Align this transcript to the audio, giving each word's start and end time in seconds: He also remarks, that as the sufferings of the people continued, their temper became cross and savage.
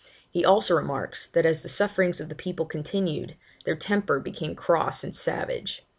He 0.31 0.43
also 0.43 0.75
remarks, 0.75 1.27
that 1.27 1.45
as 1.45 1.61
the 1.61 1.69
sufferings 1.69 2.19
of 2.19 2.27
the 2.27 2.33
people 2.33 2.65
continued, 2.65 3.35
their 3.65 3.75
temper 3.75 4.19
became 4.19 4.55
cross 4.55 5.03
and 5.03 5.15
savage. 5.15 5.85